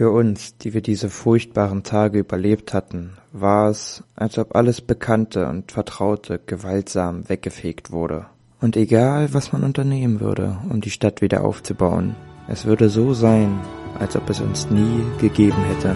[0.00, 5.46] Für uns, die wir diese furchtbaren Tage überlebt hatten, war es, als ob alles Bekannte
[5.46, 8.24] und Vertraute gewaltsam weggefegt wurde.
[8.62, 12.16] Und egal, was man unternehmen würde, um die Stadt wieder aufzubauen,
[12.48, 13.60] es würde so sein,
[13.98, 15.94] als ob es uns nie gegeben hätte.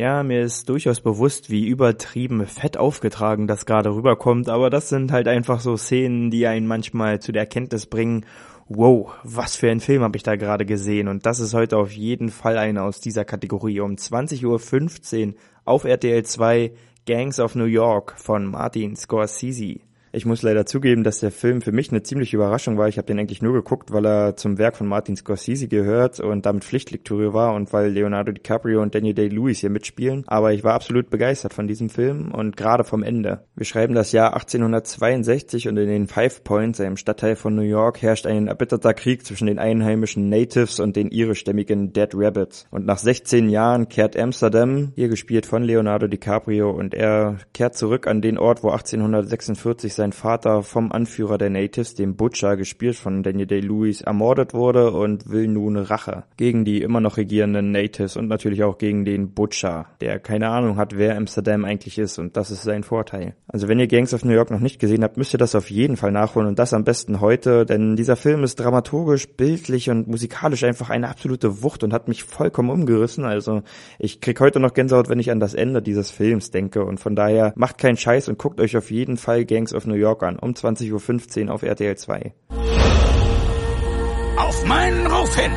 [0.00, 5.12] Ja, mir ist durchaus bewusst, wie übertrieben fett aufgetragen das gerade rüberkommt, aber das sind
[5.12, 8.24] halt einfach so Szenen, die einen manchmal zu der Erkenntnis bringen,
[8.66, 11.92] wow, was für ein Film habe ich da gerade gesehen und das ist heute auf
[11.92, 13.80] jeden Fall einer aus dieser Kategorie.
[13.80, 15.34] Um 20.15 Uhr
[15.66, 16.72] auf RTL 2
[17.04, 19.80] Gangs of New York von Martin Scorsese.
[20.12, 22.88] Ich muss leider zugeben, dass der Film für mich eine ziemliche Überraschung war.
[22.88, 26.46] Ich habe den eigentlich nur geguckt, weil er zum Werk von Martin Scorsese gehört und
[26.46, 30.24] damit Pflichtlektüre war und weil Leonardo DiCaprio und Daniel Day-Lewis hier mitspielen.
[30.26, 33.44] Aber ich war absolut begeistert von diesem Film und gerade vom Ende.
[33.54, 38.02] Wir schreiben das Jahr 1862 und in den Five Points, einem Stadtteil von New York,
[38.02, 42.66] herrscht ein erbitterter Krieg zwischen den einheimischen Natives und den irischstämmigen Dead Rabbits.
[42.72, 48.08] Und nach 16 Jahren kehrt Amsterdam, hier gespielt von Leonardo DiCaprio, und er kehrt zurück
[48.08, 53.22] an den Ort, wo 1846 sein Vater vom Anführer der Natives, dem Butcher, gespielt von
[53.22, 58.26] Daniel Day-Lewis, ermordet wurde und will nun Rache gegen die immer noch regierenden Natives und
[58.26, 62.50] natürlich auch gegen den Butcher, der keine Ahnung hat, wer Amsterdam eigentlich ist und das
[62.50, 63.34] ist sein Vorteil.
[63.46, 65.70] Also wenn ihr Gangs of New York noch nicht gesehen habt, müsst ihr das auf
[65.70, 70.08] jeden Fall nachholen und das am besten heute, denn dieser Film ist dramaturgisch, bildlich und
[70.08, 73.26] musikalisch einfach eine absolute Wucht und hat mich vollkommen umgerissen.
[73.26, 73.62] Also
[73.98, 77.14] ich krieg heute noch Gänsehaut, wenn ich an das Ende dieses Films denke und von
[77.14, 80.38] daher macht keinen Scheiß und guckt euch auf jeden Fall Gangs of New York an,
[80.38, 82.32] um 20.15 Uhr auf RTL 2.
[84.36, 85.52] Auf meinen Ruf hin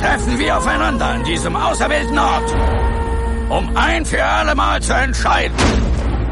[0.00, 2.54] treffen wir aufeinander an diesem auserwählten Ort,
[3.48, 5.56] um ein für alle Mal zu entscheiden,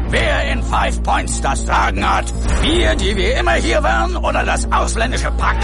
[0.09, 2.25] wer in Five Points das Sagen hat.
[2.61, 5.57] Wir, die wir immer hier waren, oder das ausländische Pack.